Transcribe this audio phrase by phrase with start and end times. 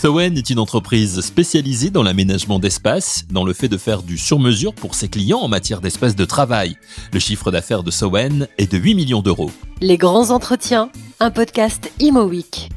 [0.00, 4.72] Sowen est une entreprise spécialisée dans l'aménagement d'espace, dans le fait de faire du sur-mesure
[4.72, 6.76] pour ses clients en matière d'espace de travail.
[7.12, 9.50] Le chiffre d'affaires de Sowen est de 8 millions d'euros.
[9.82, 10.90] Les grands entretiens,
[11.20, 12.70] un podcast Imo Week.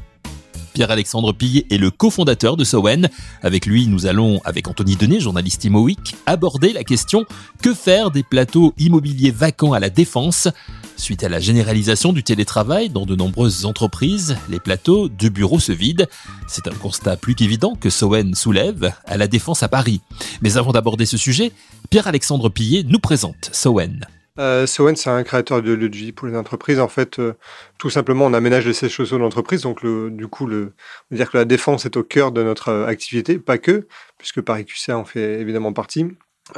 [0.74, 3.08] Pierre-Alexandre Pillet est le cofondateur de Sowen.
[3.42, 7.24] Avec lui, nous allons, avec Anthony Denet, journaliste ImoWeek, aborder la question
[7.62, 10.48] que faire des plateaux immobiliers vacants à la défense?
[10.96, 15.72] Suite à la généralisation du télétravail dans de nombreuses entreprises, les plateaux de bureaux se
[15.72, 16.06] vident.
[16.46, 20.00] C'est un constat plus qu'évident que Sowen soulève à la défense à Paris.
[20.42, 21.52] Mais avant d'aborder ce sujet,
[21.90, 24.06] Pierre-Alexandre Pillet nous présente Sowen.
[24.38, 26.80] Euh, Sowen, c'est un créateur de vie pour les entreprises.
[26.80, 27.34] En fait, euh,
[27.78, 29.62] tout simplement, on aménage les sièges sociaux de l'entreprise.
[29.62, 30.72] Donc, le, du coup, le,
[31.10, 33.86] on dire que la défense est au cœur de notre euh, activité, pas que,
[34.18, 36.06] puisque Paris QCA en fait évidemment partie.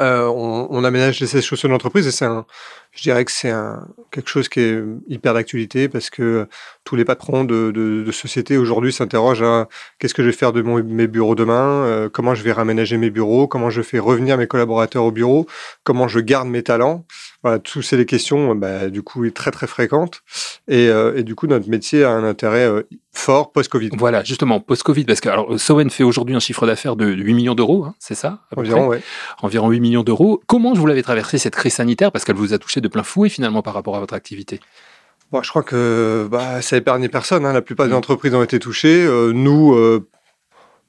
[0.01, 2.45] Euh, on, on, aménage les sièges sociaux de l'entreprise et c'est un,
[2.97, 3.53] je dirais que c'est
[4.11, 6.49] quelque chose qui est hyper d'actualité parce que
[6.85, 9.69] tous les patrons de, de, de sociétés aujourd'hui s'interrogent à
[9.99, 12.97] qu'est-ce que je vais faire de mon, mes bureaux demain, euh, comment je vais raménager
[12.97, 15.47] mes bureaux, comment je fais revenir mes collaborateurs au bureau,
[15.85, 17.05] comment je garde mes talents.
[17.43, 20.23] Voilà, tout c'est des questions bah, du coup très très fréquentes
[20.67, 23.91] et, euh, et, du coup notre métier a un intérêt euh, fort post-Covid.
[23.93, 27.55] Voilà, justement post-Covid parce que alors Sowen fait aujourd'hui un chiffre d'affaires de 8 millions
[27.55, 29.03] d'euros, hein, c'est ça Environ, ouais.
[29.43, 30.41] Environ 8 millions d'euros.
[30.47, 32.11] Comment vous l'avez traversé cette crise sanitaire?
[32.11, 34.61] Parce qu'elle vous a touché de plein fouet finalement par rapport à votre activité
[35.33, 37.45] Bon, je crois que bah, ça épargne personne.
[37.45, 37.53] Hein.
[37.53, 37.97] La plupart des mmh.
[37.97, 39.05] entreprises ont été touchées.
[39.05, 40.07] Euh, nous, euh,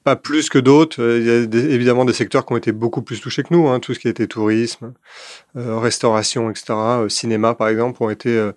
[0.08, 1.02] pas plus que d'autres.
[1.18, 3.68] Il y a des, évidemment des secteurs qui ont été beaucoup plus touchés que nous.
[3.68, 3.78] Hein.
[3.80, 4.94] Tout ce qui été tourisme,
[5.56, 6.66] euh, restauration, etc.
[6.70, 8.52] Euh, cinéma, par exemple, ont été euh,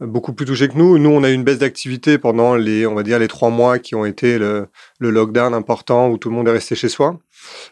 [0.00, 0.98] beaucoup plus touchés que nous.
[0.98, 3.78] Nous, on a eu une baisse d'activité pendant les, on va dire, les trois mois
[3.80, 4.68] qui ont été le,
[5.00, 7.18] le lockdown important où tout le monde est resté chez soi.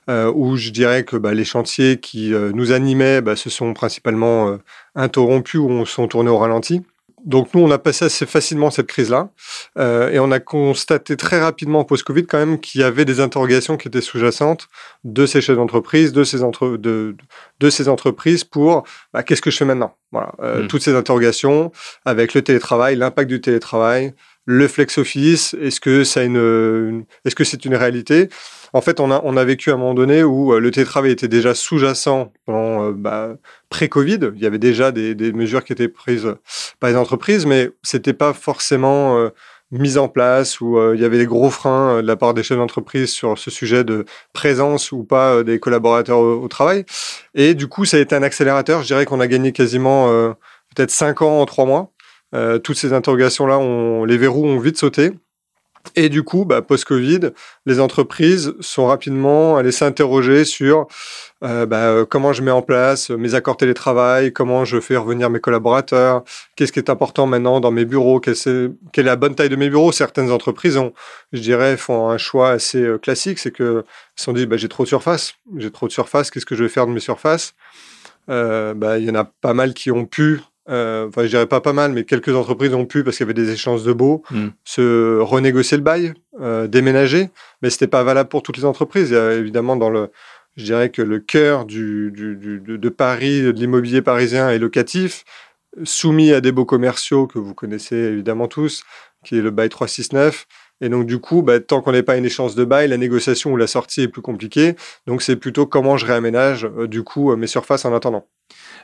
[0.08, 3.74] Euh, où je dirais que bah, les chantiers qui euh, nous animaient bah, se sont
[3.74, 4.56] principalement euh,
[4.94, 6.82] interrompus ou on sont tournés au ralenti.
[7.24, 9.28] Donc nous, on a passé assez facilement cette crise-là
[9.78, 13.76] euh, et on a constaté très rapidement post-Covid quand même qu'il y avait des interrogations
[13.76, 14.68] qui étaient sous-jacentes
[15.04, 17.14] de ces chefs d'entreprise, de ces entre de,
[17.58, 19.94] de ces entreprises pour bah, qu'est-ce que je fais maintenant?
[20.12, 20.68] Voilà, euh, mmh.
[20.68, 21.72] toutes ces interrogations
[22.04, 24.14] avec le télétravail, l'impact du télétravail,
[24.46, 28.30] le flex office, est-ce que ça une, une est-ce que c'est une réalité?
[28.72, 31.10] En fait, on a, on a vécu à un moment donné où euh, le télétravail
[31.10, 33.36] était déjà sous-jacent pendant euh, bah,
[33.68, 34.30] pré-Covid.
[34.34, 36.34] Il y avait déjà des, des, mesures qui étaient prises
[36.78, 39.30] par les entreprises, mais c'était pas forcément euh,
[39.72, 42.58] mis en place où il y avait des gros freins de la part des chefs
[42.58, 46.84] d'entreprise sur ce sujet de présence ou pas des collaborateurs au, travail.
[47.36, 48.82] Et du coup, ça a été un accélérateur.
[48.82, 50.08] Je dirais qu'on a gagné quasiment
[50.74, 51.92] peut-être cinq ans en trois mois.
[52.64, 55.12] toutes ces interrogations-là, on, les verrous ont vite sauté.
[55.96, 57.30] Et du coup, bah, post-Covid,
[57.66, 60.86] les entreprises sont rapidement allées s'interroger sur
[61.42, 65.40] euh, bah, comment je mets en place mes accords télétravail, comment je fais revenir mes
[65.40, 66.22] collaborateurs,
[66.54, 69.70] qu'est-ce qui est important maintenant dans mes bureaux, quelle est, la bonne taille de mes
[69.70, 69.90] bureaux.
[69.90, 70.92] Certaines entreprises ont,
[71.32, 73.84] je dirais, font un choix assez euh, classique, c'est que
[74.16, 76.64] se sont dit, bah, j'ai trop de surface, j'ai trop de surface, qu'est-ce que je
[76.64, 77.54] vais faire de mes surfaces?
[78.28, 80.40] Euh, Il y en a pas mal qui ont pu
[80.70, 83.28] euh, enfin je dirais pas pas mal, mais quelques entreprises ont pu, parce qu'il y
[83.28, 84.48] avait des échanges de baux, mm.
[84.64, 87.30] se renégocier le bail, euh, déménager,
[87.62, 89.10] mais c'était pas valable pour toutes les entreprises.
[89.10, 90.10] Il y a évidemment dans le,
[90.56, 94.58] je dirais que le cœur du, du, du de, de Paris, de l'immobilier parisien est
[94.58, 95.24] locatif,
[95.84, 98.84] soumis à des baux commerciaux que vous connaissez évidemment tous,
[99.24, 100.46] qui est le bail 369.
[100.82, 103.52] Et donc, du coup, bah, tant qu'on n'est pas une échéance de bail, la négociation
[103.52, 104.76] ou la sortie est plus compliquée.
[105.06, 108.26] Donc, c'est plutôt comment je réaménage, euh, du coup, mes surfaces en attendant.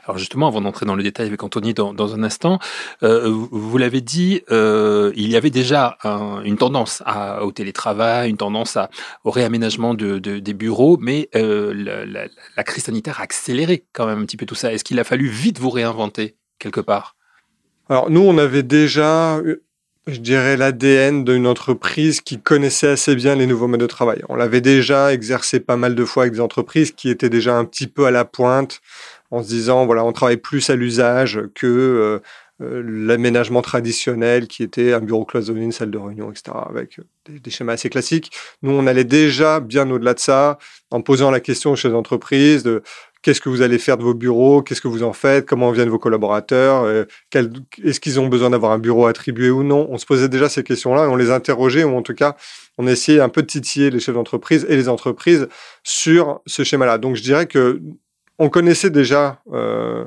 [0.07, 2.59] Alors justement, avant d'entrer dans le détail avec Anthony dans, un instant,
[3.03, 7.03] euh, vous, l'avez dit, euh, il y avait déjà un, une tendance
[7.41, 8.77] au télétravail, une tendance
[9.25, 13.85] au réaménagement de, de, des bureaux, mais euh, la, la, la, crise sanitaire a accéléré
[13.91, 14.71] quand même un petit peu tout ça.
[14.71, 17.17] Est-ce qu'il a fallu vite vous réinventer quelque part?
[17.89, 19.41] Alors nous, on avait déjà
[20.07, 24.21] je dirais, l'ADN d'une entreprise qui connaissait assez bien les nouveaux modes de travail.
[24.29, 27.65] On l'avait déjà exercé pas mal de fois avec des entreprises qui étaient déjà un
[27.65, 28.79] petit peu à la pointe
[29.31, 32.19] en se disant, voilà, on travaille plus à l'usage que euh,
[32.59, 37.03] euh, l'aménagement traditionnel qui était un bureau cloisonné, une salle de réunion, etc., avec euh,
[37.39, 38.31] des, schémas assez classiques.
[38.63, 40.57] Nous, on allait déjà bien au-delà de ça,
[40.89, 42.81] en posant la question chez les entreprises de
[43.21, 45.89] qu'est-ce que vous allez faire de vos bureaux, qu'est-ce que vous en faites, comment viennent
[45.89, 49.87] vos collaborateurs, euh, est-ce qu'ils ont besoin d'avoir un bureau attribué ou non?
[49.91, 52.35] On se posait déjà ces questions-là et on les interrogeait, ou en tout cas,
[52.79, 55.47] on essayait un peu de titiller les chefs d'entreprise et les entreprises
[55.83, 56.97] sur ce schéma-là.
[56.97, 57.79] Donc, je dirais que
[58.39, 60.05] on connaissait déjà euh,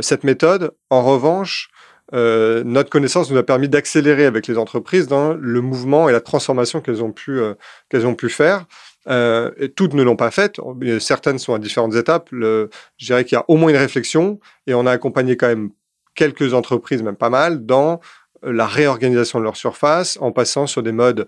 [0.00, 0.72] cette méthode.
[0.90, 1.70] En revanche,
[2.14, 6.20] euh, notre connaissance nous a permis d'accélérer avec les entreprises dans le mouvement et la
[6.20, 7.54] transformation qu'elles ont pu euh,
[7.88, 8.66] qu'elles ont pu faire.
[9.08, 10.60] Euh, et toutes ne l'ont pas faite.
[11.00, 12.28] Certaines sont à différentes étapes.
[12.30, 15.48] Le, je dirais qu'il y a au moins une réflexion et on a accompagné quand
[15.48, 15.70] même
[16.14, 18.00] quelques entreprises, même pas mal, dans
[18.42, 21.26] la réorganisation de leur surface en passant sur des modes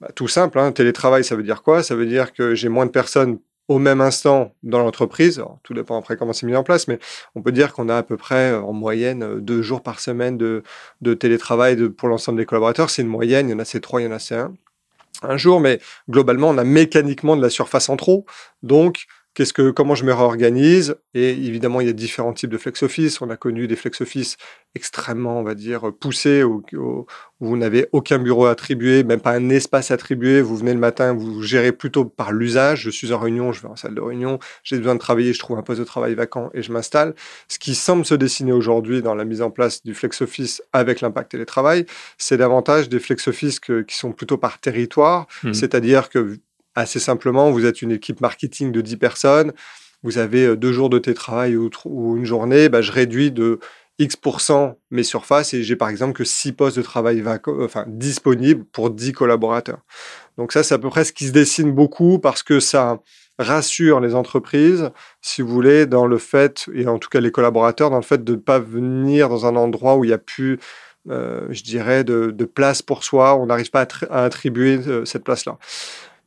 [0.00, 0.58] bah, tout simples.
[0.58, 0.72] Hein.
[0.72, 1.82] Télétravail, ça veut dire quoi?
[1.82, 5.42] Ça veut dire que j'ai moins de personnes au même instant dans l'entreprise.
[5.62, 6.98] Tout dépend après comment c'est mis en place, mais
[7.34, 10.62] on peut dire qu'on a à peu près en moyenne deux jours par semaine de,
[11.14, 12.90] télétravail pour l'ensemble des collaborateurs.
[12.90, 14.54] C'est une moyenne, il y en a c'est trois, il y en a c'est un
[15.22, 15.80] un jour, mais
[16.10, 18.26] globalement, on a mécaniquement de la surface en trop.
[18.62, 20.96] Donc, qu'est-ce que, comment je me réorganise?
[21.12, 23.20] Et évidemment, il y a différents types de flex office.
[23.20, 24.38] On a connu des flex office
[24.74, 26.64] extrêmement, on va dire, poussés où,
[27.38, 30.40] vous n'avez aucun bureau attribué, même pas un espace attribué.
[30.40, 32.80] Vous venez le matin, vous gérez plutôt par l'usage.
[32.80, 34.38] Je suis en réunion, je vais en salle de réunion.
[34.64, 37.14] J'ai besoin de travailler, je trouve un poste de travail vacant et je m'installe.
[37.48, 41.02] Ce qui semble se dessiner aujourd'hui dans la mise en place du flex office avec
[41.02, 41.84] l'impact télétravail,
[42.16, 45.52] c'est davantage des flex office qui sont plutôt par territoire, mmh.
[45.52, 46.38] c'est-à-dire que
[46.76, 49.52] assez simplement, vous êtes une équipe marketing de 10 personnes,
[50.02, 53.58] vous avez euh, deux jours de télétravail ou, une journée, bah, je réduis de
[53.98, 57.24] X% mes surfaces et j'ai par exemple que 6 postes de travail
[57.60, 59.78] enfin, disponibles pour 10 collaborateurs.
[60.36, 63.00] Donc ça, c'est à peu près ce qui se dessine beaucoup parce que ça
[63.38, 64.90] rassure les entreprises,
[65.20, 68.24] si vous voulez, dans le fait, et en tout cas les collaborateurs, dans le fait
[68.24, 70.58] de ne pas venir dans un endroit où il n'y a plus,
[71.10, 75.58] euh, je dirais, de, place pour soi, on n'arrive pas à, attribuer euh, cette place-là.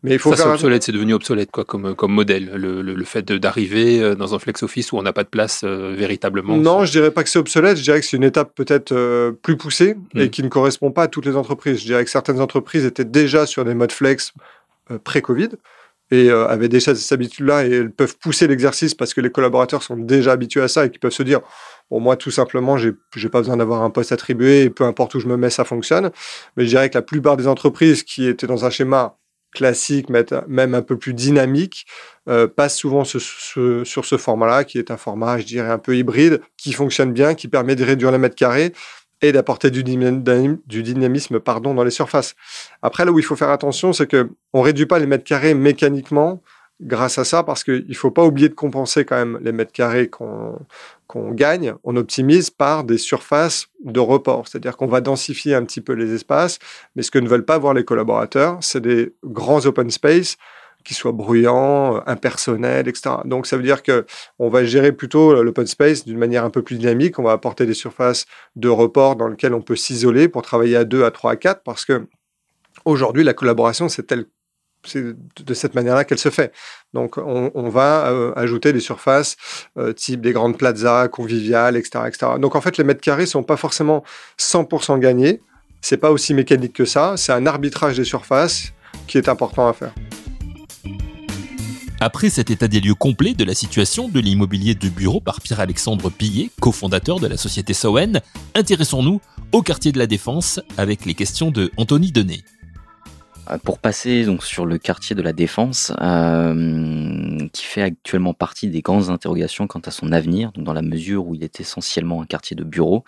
[0.02, 3.04] Mais il faut ça, c'est obsolète, c'est devenu obsolète quoi, comme, comme modèle, le, le,
[3.04, 6.56] fait d'arriver euh, dans un flex office où on n'a pas de place euh, véritablement.
[6.56, 9.32] Non, je dirais pas que c'est obsolète, je dirais que c'est une étape peut-être euh,
[9.32, 10.30] plus poussée et hmm.
[10.30, 11.82] qui ne correspond pas à toutes les entreprises.
[11.82, 14.34] Je dirais que certaines entreprises étaient déjà sur des modes flex
[15.04, 15.50] pré-Covid
[16.12, 19.98] et avaient déjà cette habitude-là et elles peuvent pousser l'exercice parce que les collaborateurs sont
[19.98, 21.42] déjà habitués à ça et qui peuvent se dire
[21.92, 25.16] Bon, moi, tout simplement, j'ai, j'ai pas besoin d'avoir un poste attribué et peu importe
[25.16, 26.12] où je me mets, ça fonctionne.
[26.56, 29.18] Mais je dirais que la plupart des entreprises qui étaient dans un schéma
[29.54, 30.08] classique,
[30.48, 31.86] même un peu plus dynamique,
[32.28, 36.42] euh, passe souvent sur ce format-là, qui est un format, je dirais, un peu hybride,
[36.58, 38.74] qui fonctionne bien, qui permet de réduire les mètres carrés
[39.22, 42.36] et d'apporter du, dynamisme pardon, dans les surfaces.
[42.82, 45.54] Après, là où il faut faire attention, c'est que on réduit pas les mètres carrés
[45.54, 46.42] mécaniquement
[46.82, 49.72] grâce à ça, parce qu'il ne faut pas oublier de compenser quand même les mètres
[49.72, 54.48] carrés qu'on gagne, on optimise par des surfaces de report.
[54.48, 56.60] C'est-à-dire qu'on va densifier un petit peu les espaces,
[56.96, 60.38] mais ce que ne veulent pas voir les collaborateurs, c'est des grands open space
[60.86, 63.18] qui soient bruyants, euh, impersonnels, etc.
[63.26, 64.06] Donc ça veut dire que
[64.40, 67.20] on va gérer plutôt l'open space d'une manière un peu plus dynamique.
[67.20, 70.86] On va apporter des surfaces de report dans lesquelles on peut s'isoler pour travailler à
[70.86, 72.08] deux, à trois, à quatre, parce que
[72.86, 74.26] aujourd'hui la collaboration c'est tel
[74.86, 76.54] c'est de cette manière-là qu'elle se fait.
[76.94, 79.36] Donc, on, va euh, ajouter des surfaces
[79.78, 82.32] euh, type des grandes plazas, conviviales, etc., etc.
[82.40, 84.04] Donc, en fait, les mètres carrés sont pas forcément
[84.40, 85.42] 100% gagnés.
[85.82, 87.16] C'est pas aussi mécanique que ça.
[87.18, 88.74] C'est un arbitrage des surfaces
[89.08, 89.94] qui est important à faire.
[92.02, 96.10] Après cet état des lieux complet de la situation de l'immobilier de bureau par Pierre-Alexandre
[96.10, 98.22] Pillet, cofondateur de la société Sowen,
[98.56, 99.20] intéressons-nous
[99.52, 102.44] au quartier de la Défense avec les questions de Anthony Denet.
[103.50, 108.70] Euh, pour passer donc sur le quartier de la Défense, euh, qui fait actuellement partie
[108.70, 112.22] des grandes interrogations quant à son avenir, donc dans la mesure où il est essentiellement
[112.22, 113.04] un quartier de bureau.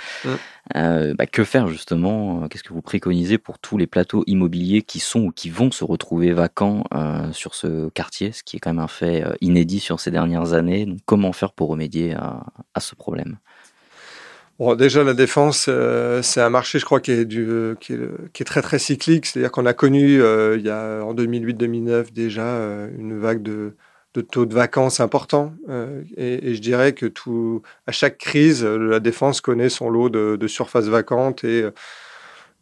[0.76, 2.48] Euh, bah, que faire justement?
[2.48, 5.84] Qu'est-ce que vous préconisez pour tous les plateaux immobiliers qui sont ou qui vont se
[5.84, 6.84] retrouver vacants
[7.32, 10.86] sur ce quartier, ce qui est quand même un fait inédit sur ces dernières années.
[10.86, 13.38] Donc, comment faire pour remédier à ce problème?
[14.62, 18.44] Bon, déjà, la défense, euh, c'est un marché, je crois, qui est, du, qui est,
[18.44, 19.26] très, très cyclique.
[19.26, 23.74] C'est-à-dire qu'on a connu, euh, il y a, en 2008-2009, déjà euh, une vague de,
[24.22, 25.56] taux de vacances importants.
[26.16, 27.12] Et, je dirais que
[27.88, 31.66] à chaque crise, la défense connaît son lot de, de surfaces vacantes et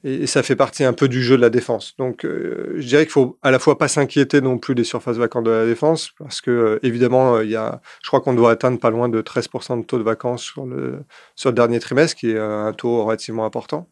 [0.03, 1.95] et, ça fait partie un peu du jeu de la défense.
[1.97, 5.17] Donc, euh, je dirais qu'il faut à la fois pas s'inquiéter non plus des surfaces
[5.17, 8.33] vacantes de la défense, parce que euh, évidemment, euh, il y a, je crois qu'on
[8.33, 11.03] doit atteindre pas loin de 13% de taux de vacances sur le
[11.35, 13.87] sur le dernier trimestre, qui est un taux relativement important.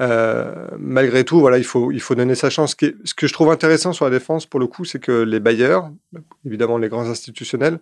[0.00, 2.74] Euh, malgré tout, il faut, donner sa chance.
[2.78, 5.40] Ce, ce, que je trouve intéressant sur la défense, pour le coup, c'est que les
[5.40, 5.90] bailleurs,
[6.44, 7.78] évidemment les grands institutionnels,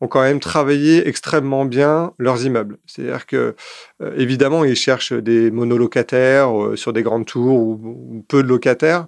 [0.00, 2.78] ont quand même travaillé extrêmement bien leurs immeubles.
[2.86, 3.54] C'est-à-dire que,
[4.02, 9.06] euh, évidemment, ils cherchent des monolocataires euh, sur des grandes tours ou, peu de locataires.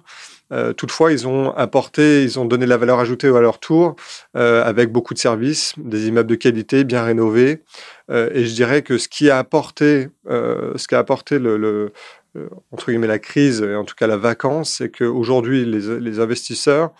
[0.77, 3.95] Toutefois, ils ont apporté, ils ont donné la valeur ajoutée à leur tour
[4.35, 7.63] avec beaucoup de services, des immeubles de qualité, bien rénovés.
[8.11, 11.91] et je dirais que ce qui a apporté, ce apporté le,
[12.35, 16.19] euh, entre guillemets la crise, et en tout cas la vacance, c'est qu'aujourd'hui les, les
[16.19, 16.91] investisseurs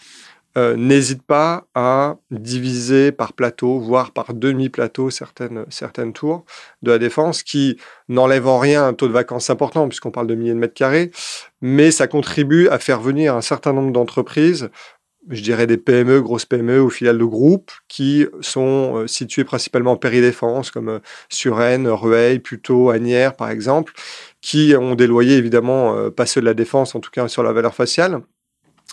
[0.56, 6.46] euh, n'hésitent pas à diviser par plateau, voire par demi-plateau certaines, certaines tours
[6.84, 10.36] de la défense qui n'enlèvent en rien un taux de vacances important puisqu'on parle de
[10.36, 11.10] milliers de mètres carrés,
[11.62, 14.70] mais ça contribue à faire venir un certain nombre d'entreprises
[15.30, 19.94] je dirais des PME, grosses PME ou filiales de groupes qui sont euh, situées principalement
[19.94, 23.94] en péridéfense, comme euh, Suresnes, Rueil, Puteaux, Agnières, par exemple,
[24.42, 27.54] qui ont des loyers évidemment pas ceux de la défense, en tout cas sur la
[27.54, 28.22] valeur faciale,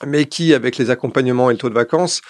[0.06, 2.22] mais qui, avec les accompagnements et le taux de vacances,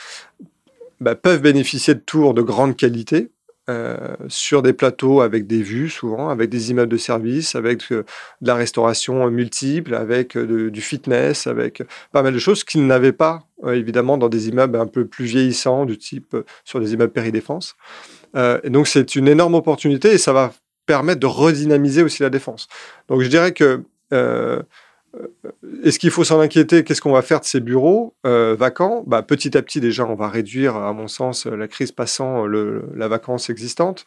[1.01, 3.31] bah, peuvent bénéficier de tours de grande qualité,
[3.71, 8.05] euh, sur des plateaux avec des vues souvent, avec des immeubles de service, avec euh,
[8.41, 13.13] de la restauration multiple, avec euh, du fitness, avec pas mal de choses qu'ils n'avaient
[13.13, 16.35] pas évidemment dans des immeubles un peu plus vieillissants du type
[16.65, 17.77] sur des immeubles péridéfense.
[18.35, 20.55] et donc c'est une énorme opportunité et ça va
[20.87, 22.69] permettre de redynamiser aussi la défense.
[23.09, 23.83] Donc je dirais que
[25.83, 26.85] est-ce qu'il faut s'en inquiéter?
[26.85, 29.03] Qu'est-ce qu'on va faire de ces bureaux euh, vacants?
[29.07, 33.09] Bah, Petit à petit, déjà, on va réduire, à mon sens, la crise passant la
[33.09, 34.07] vacance existante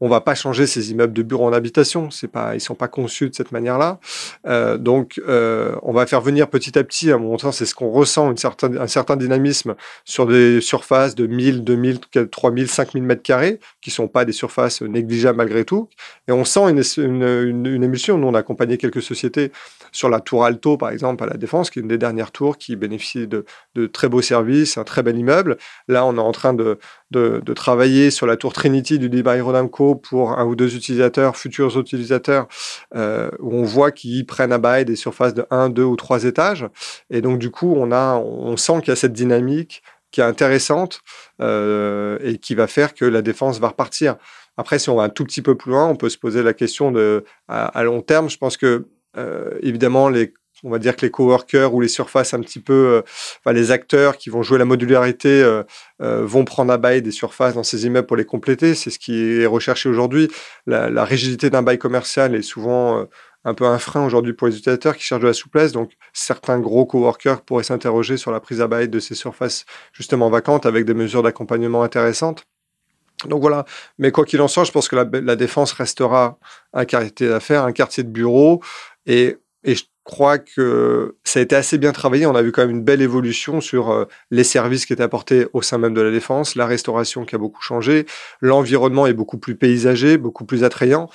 [0.00, 2.10] on va pas changer ces immeubles de bureaux en habitation.
[2.10, 3.98] C'est pas, ils sont pas conçus de cette manière-là.
[4.46, 7.74] Euh, donc, euh, on va faire venir petit à petit, à mon sens, c'est ce
[7.74, 9.74] qu'on ressent, un certain dynamisme
[10.04, 12.00] sur des surfaces de 1000, 2000,
[12.30, 15.88] 3000, 5000 mètres carrés, qui sont pas des surfaces négligeables malgré tout.
[16.28, 18.18] Et on sent une, émulsion.
[18.18, 19.52] Nous, on a accompagné quelques sociétés
[19.92, 22.58] sur la tour Alto, par exemple, à la Défense, qui est une des dernières tours
[22.58, 25.56] qui bénéficie de, de très beaux services, un très bel immeuble.
[25.88, 26.78] Là, on est en train de,
[27.10, 31.78] de, travailler sur la tour Trinity du Dubai Rodamco pour un ou deux utilisateurs, futurs
[31.78, 32.48] utilisateurs,
[32.94, 36.24] euh, où on voit qu'ils prennent à bail des surfaces de 1, 2 ou 3
[36.24, 36.66] étages.
[37.10, 40.24] Et donc, du coup, on, a, on sent qu'il y a cette dynamique qui est
[40.24, 41.00] intéressante
[41.40, 44.16] euh, et qui va faire que la défense va repartir.
[44.56, 46.54] Après, si on va un tout petit peu plus loin, on peut se poser la
[46.54, 48.86] question de, à, long terme, je pense que,
[49.16, 50.32] euh, évidemment, les
[50.64, 53.02] on va dire que les coworkers ou les surfaces un petit peu,
[53.46, 55.62] euh, les acteurs qui vont jouer la modularité euh,
[56.02, 58.74] euh, vont prendre à bail des surfaces dans ces immeubles pour les compléter.
[58.74, 60.28] C'est ce qui est recherché aujourd'hui.
[60.66, 63.06] La, rigidité d'un bail commercial est souvent
[63.44, 65.72] un peu un frein aujourd'hui pour les utilisateurs qui cherchent de la souplesse.
[65.72, 70.30] Donc, certains gros coworkers pourraient s'interroger sur la prise à bail de ces surfaces justement
[70.30, 72.44] vacantes avec des mesures d'accompagnement intéressantes.
[73.24, 73.64] Donc voilà,
[73.98, 76.38] mais quoi qu'il en soit, je pense que la, la défense restera
[76.74, 78.60] un quartier d'affaires, un quartier de bureau,
[79.06, 82.24] et et je crois que ça a été assez bien travaillé.
[82.24, 85.48] On a vu quand même une belle évolution sur euh, les services qui étaient apportés
[85.52, 88.06] au sein même de la défense, la restauration qui a beaucoup changé,
[88.40, 91.10] l'environnement est beaucoup plus paysager, beaucoup plus attrayant.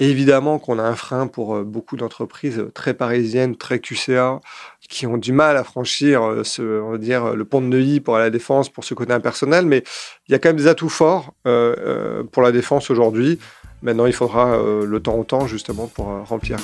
[0.00, 4.40] Évidemment qu'on a un frein pour euh, beaucoup d'entreprises très parisiennes, très QCA,
[4.88, 8.18] qui ont du mal à franchir euh, on va dire, le pont de Neuilly pour
[8.18, 9.64] la défense, pour ce côté impersonnel.
[9.64, 9.84] Mais
[10.26, 13.38] il y a quand même des atouts forts pour la défense aujourd'hui.
[13.82, 16.58] Maintenant, il faudra le temps au temps justement pour remplir.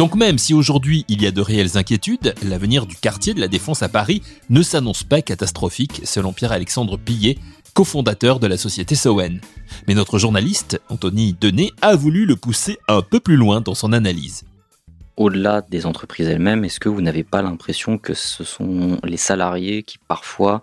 [0.00, 3.48] Donc même si aujourd'hui il y a de réelles inquiétudes, l'avenir du quartier de la
[3.48, 7.36] Défense à Paris ne s'annonce pas catastrophique selon Pierre-Alexandre Pillet,
[7.74, 9.42] cofondateur de la société Sowen.
[9.86, 13.92] Mais notre journaliste, Anthony Denet, a voulu le pousser un peu plus loin dans son
[13.92, 14.44] analyse.
[15.18, 19.82] Au-delà des entreprises elles-mêmes, est-ce que vous n'avez pas l'impression que ce sont les salariés
[19.82, 20.62] qui parfois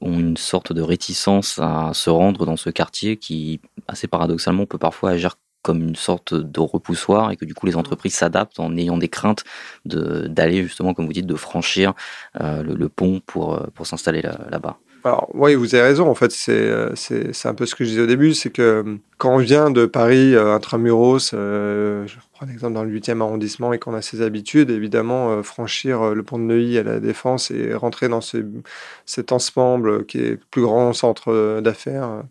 [0.00, 4.78] ont une sorte de réticence à se rendre dans ce quartier qui, assez paradoxalement, peut
[4.78, 5.34] parfois agir
[5.66, 9.08] comme une sorte de repoussoir et que du coup les entreprises s'adaptent en ayant des
[9.08, 9.42] craintes
[9.84, 11.92] de d'aller justement, comme vous dites, de franchir
[12.40, 14.78] euh, le, pont pour, euh, pour s'installer là-bas.
[15.02, 16.08] Alors, oui, vous avez raison.
[16.08, 18.32] En fait, euh, c'est, un peu ce que je disais au début.
[18.32, 23.72] C'est que quand on vient de Paris, intramuros, je prends l'exemple dans le 8e arrondissement
[23.72, 27.74] et qu'on a ses habitudes, évidemment, franchir le pont de Neuilly à la Défense et
[27.74, 32.22] rentrer dans cet ensemble qui est le plus grand centre d'affaires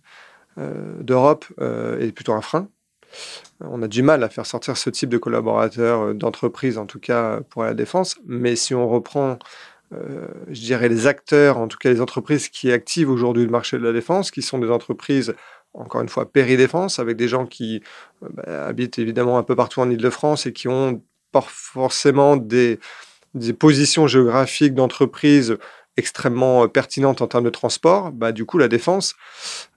[0.57, 1.45] d'Europe
[1.99, 2.69] est plutôt un frein.
[3.61, 6.99] On a du mal à faire sortir ce type de collaborateurs, euh, d'entreprise en tout
[6.99, 8.17] cas pour la défense.
[8.25, 9.39] Mais si on reprend,
[9.93, 13.77] euh, je dirais, les acteurs, en tout cas les entreprises qui activent aujourd'hui le marché
[13.77, 15.33] de la défense, qui sont des entreprises,
[15.73, 17.81] encore une fois, péridéfense, avec des gens qui
[18.23, 21.01] euh, bah, habitent évidemment un peu partout en Ile-de-France et qui ont
[21.49, 22.79] forcément des,
[23.33, 25.57] des positions géographiques d'entreprise
[25.97, 29.15] extrêmement euh, pertinente en termes de transport, bah, du coup, la défense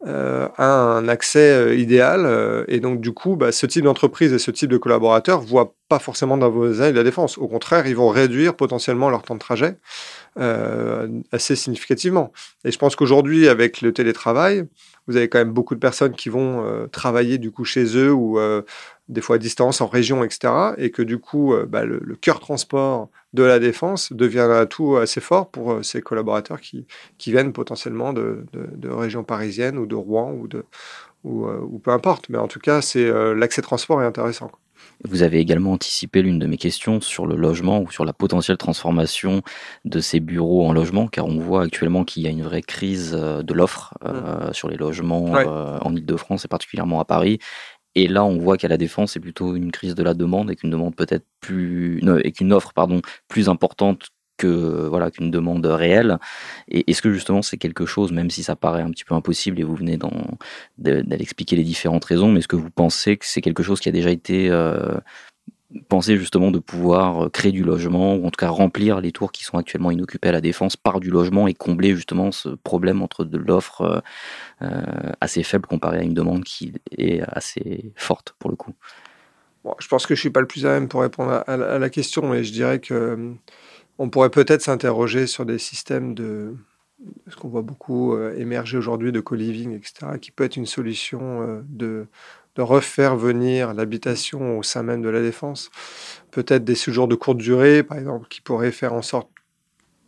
[0.06, 2.64] euh, a un accès euh, idéal.
[2.68, 5.74] et donc, du coup, bah, ce type d'entreprise et ce type de collaborateurs ne voient
[5.88, 7.38] pas forcément dans vos ailes la défense.
[7.38, 9.76] Au contraire, ils vont réduire potentiellement leur temps de trajet
[10.36, 12.32] assez significativement.
[12.64, 14.64] Et je pense qu'aujourd'hui, avec le télétravail,
[15.06, 18.38] vous avez quand même beaucoup de personnes qui vont travailler du coup chez eux ou
[19.08, 20.52] des fois à distance, en région, etc.
[20.76, 24.96] Et que du coup, euh, bah, le, cœur transport de la défense devient un atout
[24.96, 26.86] assez fort pour euh, ces collaborateurs qui,
[27.26, 28.44] viennent potentiellement de,
[28.84, 30.64] régions parisiennes ou de Rouen ou, de,
[31.24, 32.28] euh, ou peu importe.
[32.28, 34.50] Mais en tout cas, c'est l'accès transport est intéressant.
[35.04, 38.56] Vous avez également anticipé l'une de mes questions sur le logement ou sur la potentielle
[38.56, 39.42] transformation
[39.84, 43.12] de ces bureaux en logement, car on voit actuellement qu'il y a une vraie crise
[43.12, 44.52] de l'offre mmh.
[44.52, 47.38] sur les logements en Ile-de-France et particulièrement à Paris.
[47.94, 50.56] Et là, on voit qu'à la défense, c'est plutôt une crise de la demande et
[50.56, 56.18] qu'une demande peut-être plus, et qu'une offre, pardon, plus importante que voilà qu'une demande réelle.
[56.68, 59.60] Et est-ce que justement c'est quelque chose, même si ça paraît un petit peu impossible
[59.60, 59.98] et vous venez
[60.78, 63.88] d'aller expliquer les différentes raisons, mais est-ce que vous pensez que c'est quelque chose qui
[63.88, 64.96] a déjà été euh,
[65.88, 69.32] pensé justement de pouvoir euh, créer du logement ou en tout cas remplir les tours
[69.32, 73.02] qui sont actuellement inoccupées à la défense par du logement et combler justement ce problème
[73.02, 74.02] entre de l'offre
[74.62, 74.82] euh,
[75.20, 78.74] assez faible comparée à une demande qui est assez forte pour le coup?
[79.80, 82.28] je pense que je suis pas le plus à même pour répondre à, la question,
[82.28, 83.34] mais je dirais que
[83.98, 86.54] on pourrait peut-être s'interroger sur des systèmes de
[87.28, 91.42] ce qu'on voit beaucoup euh, émerger aujourd'hui de co-living, etc., qui peut être une solution
[91.42, 92.06] euh, de,
[92.60, 95.70] refaire venir l'habitation au sein même de la défense.
[96.32, 99.28] Peut-être des séjours de courte durée, par exemple, qui pourraient faire en sorte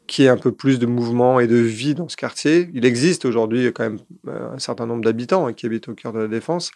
[0.09, 2.69] qu'il y ait un peu plus de mouvement et de vie dans ce quartier.
[2.75, 6.13] Il existe aujourd'hui quand même euh, un certain nombre d'habitants hein, qui habitent au cœur
[6.13, 6.73] de la défense.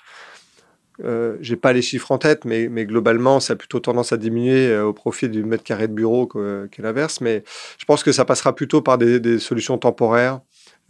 [1.02, 4.68] Euh, j'ai pas les chiffres en tête, mais, globalement, ça a plutôt tendance à diminuer
[4.68, 7.20] euh, au profit du mètre carré de bureau que, l'inverse.
[7.20, 7.42] Mais
[7.78, 10.40] je pense que ça passera plutôt par des, solutions temporaires,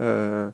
[0.00, 0.50] euh,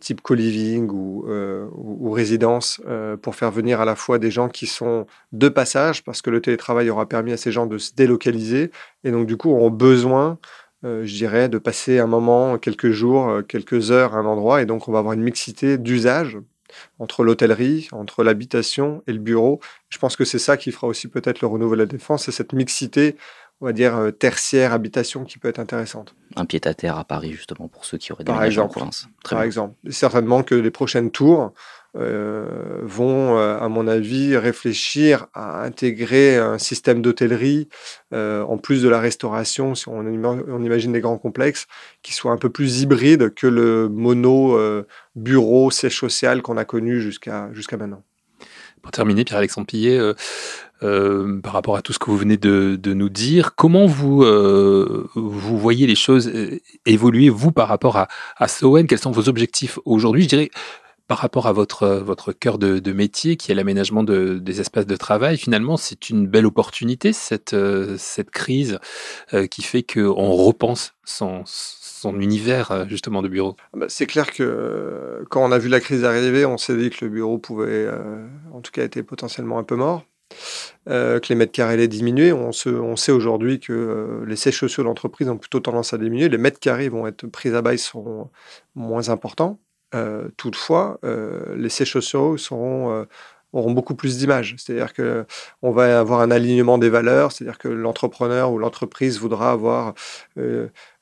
[0.00, 2.80] type co-living ou, ou, résidence,
[3.22, 6.40] pour faire venir à la fois des gens qui sont de passage, parce que le
[6.40, 8.70] télétravail aura permis à ces gens de se délocaliser,
[9.04, 10.38] et donc du coup auront besoin
[10.82, 14.62] je dirais, de passer un moment, quelques jours, quelques heures à un endroit.
[14.62, 16.38] Et donc, on va avoir une mixité d'usage
[16.98, 19.60] entre l'hôtellerie, entre l'habitation et le bureau.
[19.88, 22.32] Je pense que c'est ça qui fera aussi peut-être le renouveau de la défense, c'est
[22.32, 23.16] cette mixité,
[23.60, 26.14] on va dire, euh, tertiaire, habitation qui peut être intéressante.
[26.36, 28.80] Un pied-à-terre à Paris, justement, pour ceux qui auraient des Par exemple,
[29.28, 29.74] Par exemple.
[29.90, 31.52] Certainement que les prochaines tours,
[31.98, 37.68] euh, vont, euh, à mon avis, réfléchir à intégrer un système d'hôtellerie,
[38.12, 40.02] euh, en plus de la restauration, si on,
[40.62, 41.66] imagine des grands complexes,
[42.02, 44.58] qui soit un peu plus hybride que le mono
[45.14, 48.02] bureau siège social qu'on a connu jusqu'à maintenant.
[48.82, 49.98] Pour terminer, Pierre-Alexandre Pillet,
[50.80, 54.22] par rapport à tout ce que vous venez de, nous dire, comment vous,
[55.14, 56.30] vous voyez les choses
[56.84, 60.22] évoluer, vous, par rapport à, à Quels sont vos objectifs aujourd'hui?
[60.22, 60.50] Je dirais
[61.06, 64.96] par rapport à votre, votre cœur de, métier, qui est l'aménagement de, des espaces de
[64.96, 68.78] travail, finalement, c'est une belle opportunité, cette, euh, cette crise
[69.32, 73.56] euh, qui fait qu'on repense son, son univers, euh, justement, de bureau.
[73.72, 76.90] Ah bah, c'est clair que quand on a vu la crise arriver, on s'est dit
[76.90, 77.88] que le bureau pouvait,
[78.52, 80.04] en tout cas, être potentiellement un peu mort.
[80.86, 82.32] que les mètres carrés allaient diminuer.
[82.32, 86.28] On, se, on sait aujourd'hui que les sièges sociaux d'entreprise ont plutôt tendance à diminuer.
[86.28, 88.30] Les mètres carrés vont être pris à bail, seront
[88.74, 89.60] moins importants.
[89.94, 92.36] Euh, toutefois, euh, les sièges seront,
[92.92, 93.04] euh,
[93.52, 94.54] auront beaucoup plus d'images.
[94.58, 99.94] C'est-à-dire qu'on va avoir un alignement des valeurs, c'est-à-dire que l'entrepreneur ou l'entreprise voudra avoir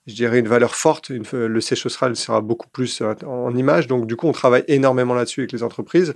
[0.06, 1.10] je dirais, une valeur forte.
[1.10, 3.86] le siège sera beaucoup plus en, en image.
[3.86, 6.14] Donc, du coup, on travaille énormément là-dessus avec les entreprises.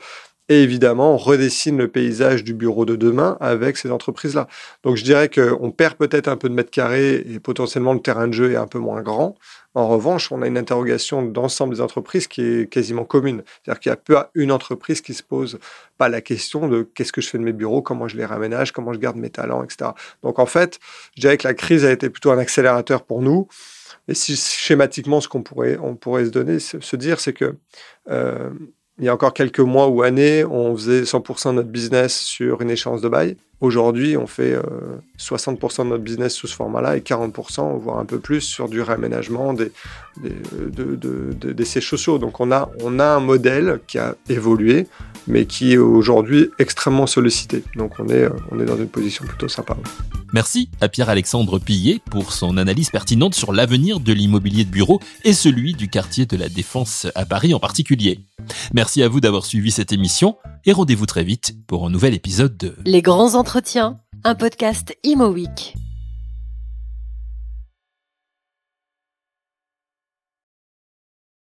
[0.51, 4.49] Et évidemment, on redessine le paysage du bureau de demain avec ces entreprises-là.
[4.83, 8.29] Donc je dirais qu'on perd peut-être un peu de mètres carrés et potentiellement le terrain
[8.29, 9.35] de jeu est un peu moins grand.
[9.75, 13.43] En revanche, on a une interrogation d'ensemble des entreprises qui est quasiment commune.
[13.63, 15.59] C'est-à-dire qu'il y a peu à une entreprise qui se pose
[15.99, 18.73] pas la question de qu'est-ce que je fais de mes bureaux, comment je les raménage,
[18.73, 19.91] comment je garde mes talents, etc.
[20.23, 20.79] Donc en fait,
[21.15, 23.49] je dirais que la crise a été plutôt un accélérateur pour nous.
[24.09, 27.57] Et si schématiquement, ce qu'on pourrait, on pourrait se donner, se dire, c'est que
[28.11, 28.49] euh,
[28.99, 32.61] il y a encore quelques mois ou années, on faisait 100% de notre business sur
[32.63, 33.37] une échéance de bail.
[33.61, 34.57] Aujourd'hui, on fait
[35.19, 38.69] 60% euh, de notre business sous ce format-là et 40%, voire un peu plus, sur
[38.69, 39.73] du réaménagement des,
[40.23, 40.31] des,
[40.71, 42.19] de, des sièges sociaux.
[42.19, 44.87] Donc on a, on a un modèle qui a évolué,
[45.27, 47.65] mais qui est aujourd'hui extrêmement sollicité.
[47.75, 49.77] Donc on est, euh, on est dans une position plutôt sympa.
[50.33, 55.33] Merci à Pierre-Alexandre Pillet pour son analyse pertinente sur l'avenir de l'immobilier de bureau et
[55.33, 58.21] celui du quartier de la Défense à Paris en particulier.
[58.73, 62.57] Merci à vous d'avoir suivi cette émission et rendez-vous très vite pour un nouvel épisode
[62.57, 65.75] de Les grands entretiens, un podcast Imo Week.